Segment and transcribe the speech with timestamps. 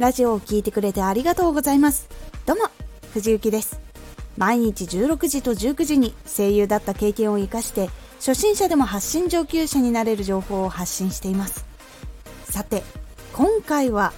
[0.00, 2.08] ラジオを聴いてくれてありがとうございます。
[2.46, 2.70] どうも
[3.12, 3.78] 藤幸です。
[4.38, 11.66] 毎日16時と19時に声優だった経験を生かして初心者でも発信上級者になれる情報を発信しています。
[12.44, 12.82] さて
[13.34, 14.14] 今回は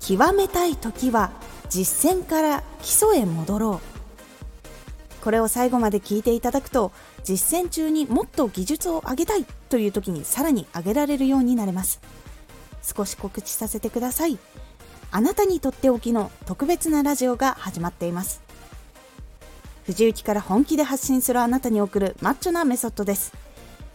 [0.00, 1.30] 極めたい時は
[1.70, 5.24] 実践から基礎へ戻ろう。
[5.24, 6.92] これを最後まで聞いていただくと
[7.24, 12.02] 実践中にもっと技術を上げたいという時にさらに上げられるようになれます。
[12.82, 14.38] 少し告知させてください。
[15.12, 18.42] あなたにとっておきの特別なラジオが始まっています。
[19.84, 23.32] 藤雪から本気で発信するあなたに送るマッチョなメソッドです。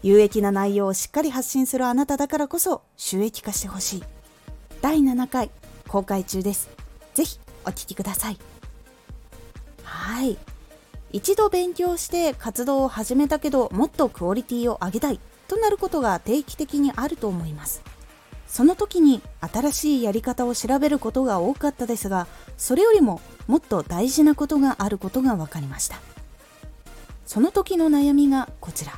[0.04, 4.04] 有益な内容をしっかり発信するあなただからこそ収益化してほしい。
[4.82, 5.52] 第7回
[5.88, 6.70] 公開中です。
[7.14, 8.38] ぜひお聴きください。
[9.84, 10.38] はい。
[11.14, 17.95] 一度勉強して活動を始めたけどもっとクオリティを上げたいとなることが定期的にあると思います。
[18.48, 26.00] その時に新しいやり方を調べることが多かったですがそれよりももっと大事なことがあることが分かりました。
[27.25, 28.94] その時の悩みがこちら。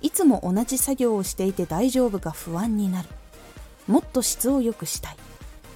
[0.00, 3.08] いつも同じ作業をしていて大丈夫か不安になる。
[3.86, 5.16] もっと質を良くしたい。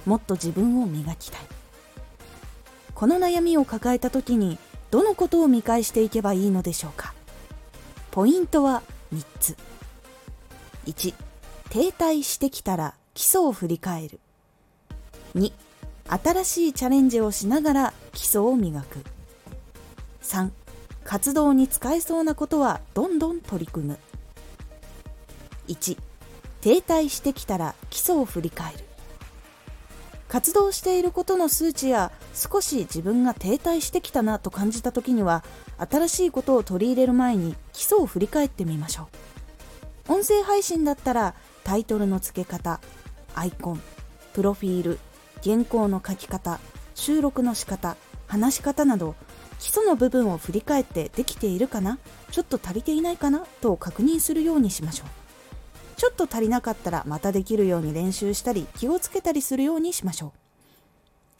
[0.05, 1.41] もっと自分を磨きたい。
[2.95, 4.57] この悩みを抱えた時に
[4.91, 7.13] どのことを見返していけばいいのでしょうか。
[8.11, 9.57] ポイントは3つ。
[10.85, 11.13] 1
[11.71, 14.19] 停滞してきたら基礎を振り返る。
[15.35, 15.53] 2
[16.05, 19.05] 新しいチャレンジをしながら基礎を磨く。
[20.21, 20.49] 3
[21.05, 23.99] 活動に使えそうなことはどんどん取り組む。
[25.69, 25.97] 1
[26.59, 28.79] 停滞してきたら基礎を振り返る。
[30.27, 35.45] 活動していることの数値や少し自分が停滞してきたなと感じた時には
[35.77, 39.07] 新しいことを取り入れる前に基礎を振り返ってみましょ
[40.09, 40.13] う。
[40.13, 42.79] 音声配信だったらタイトルの付け方
[43.35, 43.81] アイコン
[44.33, 44.99] プロフィール
[45.43, 46.59] 原稿の書き方
[46.95, 47.97] 収録の仕方
[48.27, 49.15] 話し方など
[49.59, 51.99] 基礎の部分を振り返ってできているかな
[52.31, 55.07] ちょっと足りていないかなと確認するようにしましょう。
[55.97, 60.40] ちょっと足りなかったらまたできるように練習したり気をつけたりするようにしましょう。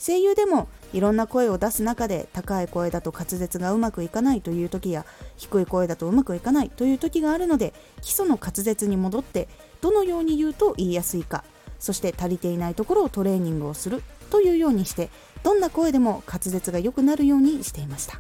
[0.04, 5.06] 声優でもいろんな声を出す中で高い声だと滑舌がうまくいかないという時や
[5.38, 9.48] 低い声だとうまくいかないという時があるので基礎の滑舌に戻って
[9.80, 11.44] どのように言うと言いやすいか
[11.80, 14.02] そして足りていないところをトレーニングをする
[14.32, 15.10] というようにして
[15.44, 18.20] どんな声でも滑舌が良くなるようにしていました。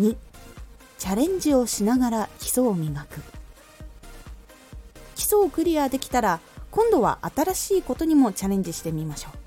[0.00, 0.16] 2
[0.98, 3.20] チャレンジをしながら基礎を磨く。
[5.14, 9.43] 基礎をクリアできたら今度は新しいことにもチャレンジしてみましょう。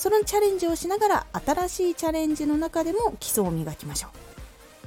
[0.00, 4.08] そのチャレンジをしながら新しいチャレンジの中でも基礎を磨きましょ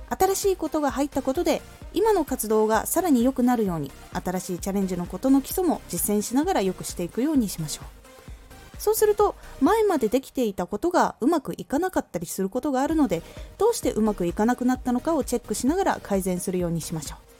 [0.09, 0.15] う。
[0.15, 1.61] 新しいことが入ったことで
[1.93, 8.81] 今の活動がさらに良くなるように新しいチャレンジのことの基礎も実践しながら良くしていくようにしましょう。
[8.81, 13.21] そうすると前までできていたことがうまくいかなかったりすることがあるので
[13.59, 17.32] どうしてうまくいかなくなったのかをチェックしながら改善するようにしましょう。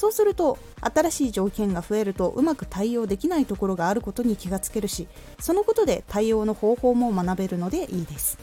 [0.00, 5.06] そうすると新しい条件が増えるとうまく対応できないところがあることに気がつけるし
[5.38, 8.38] そのことで対応の方法も学べるのでいいです。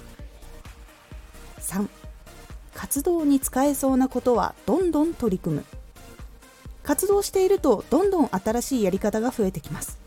[1.62, 1.88] 3
[2.76, 5.66] 活動に使えそうなことはどんどん取り組む。
[6.84, 9.98] 活動しているとどんどん新しいやり方が増えてきます。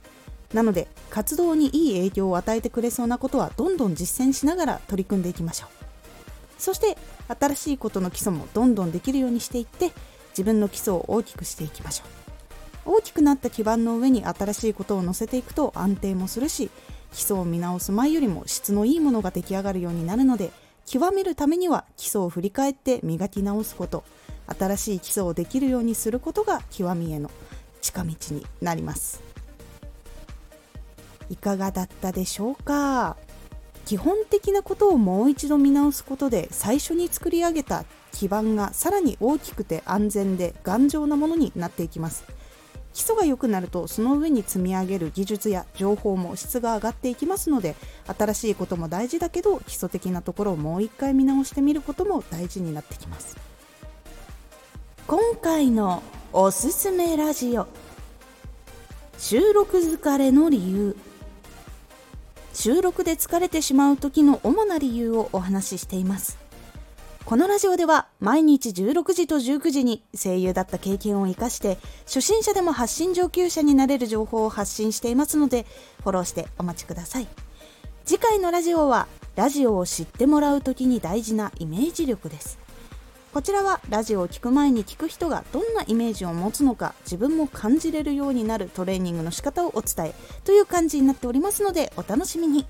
[0.54, 5.70] なので活動にいい影響を与えてくれそうなことはどんどん実践しながら取り組んでいきましょう。
[6.60, 6.96] そして
[7.40, 9.90] 新しいことの基礎もどんどんできるようにしていって
[10.30, 12.04] 自分の基礎を大きくしていきましょ
[12.86, 12.92] う。
[12.96, 16.70] 大きくなった基盤の上に新しいことを乗せていくと安定もするし
[17.12, 20.50] 基礎を見直す前よりも質のいいものが出来上がるようになるので
[20.86, 24.02] 極めるためには基礎を振り返って磨き直すこと。
[24.58, 27.30] 新しい基礎をできるようにすることが極みへの
[27.80, 29.22] 近道になります。
[31.28, 33.16] いかがだったでしょうか？
[33.84, 42.24] 基本的なことをもう一度見直すことで最初に作り上げた基盤がさらに大きくて安全で頑丈なものになっていきます。
[42.92, 47.76] 基礎が良くなるとその上に積み上げる技術や情報も質が上がっていきますので
[48.18, 53.36] 新しいことも大事だけど基礎的なところをもう一回見直してみることも大事になってきます。
[55.06, 56.02] 今回の
[56.32, 57.66] おすすめラジオ。
[59.18, 60.96] 収録疲れの理由。
[62.52, 66.38] 収録で疲れてしまう時の主な理由をお話ししています。
[67.24, 75.64] このラジオでは毎日16時と19時に声優だった経験を生かして初心者でも発信上級者になれる情報を発信していますので
[76.02, 77.28] フォローしてお待ちください。
[78.04, 79.06] 次回のラジオは
[79.36, 82.58] ラジオを知ってもらう時に大事なイメージ力です。
[83.32, 92.66] こちらはラジオを聞く前に聞く人がどんなイメージを持つのか自分も感じれるようになるトレーニングの仕方をお伝えという感じになっておりますのでお楽しみに。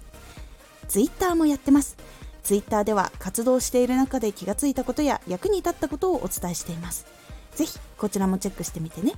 [0.86, 1.96] Twitter もやってます。
[2.42, 7.06] Twitter では活動している中で気がついたことや役に立ったことをお伝えしています。
[7.54, 9.14] ぜひこちらもチェックしてみてね。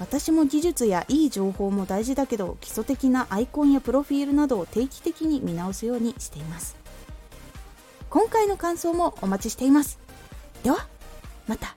[0.00, 6.76] 私も技術やいい情報も大事だけど基礎的なアイコンやプロフィールなどを定期的に見直すようにしています。
[8.08, 10.03] 今回の感想もお待ちしています。
[10.64, 10.86] では
[11.46, 11.76] また。